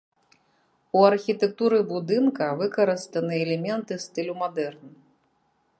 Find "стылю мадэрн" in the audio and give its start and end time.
4.07-4.85